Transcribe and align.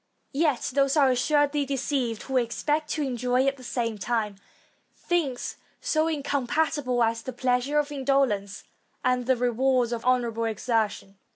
Yet 0.33 0.71
those 0.73 0.97
are 0.97 1.11
assuredly 1.11 1.63
deceived, 1.63 2.23
who 2.23 2.37
expect 2.37 2.89
to 2.93 3.03
enjoy 3.03 3.45
at 3.45 3.57
the 3.57 3.63
same 3.63 3.99
time 3.99 4.37
things 4.95 5.57
so 5.79 6.07
incompatible 6.07 7.03
as 7.03 7.21
the 7.21 7.31
pleasures 7.31 7.85
of 7.85 7.91
indolence 7.91 8.63
and 9.05 9.27
the 9.27 9.37
rewards 9.37 9.91
of 9.91 10.03
honorable 10.03 10.45
exertion. 10.45 11.19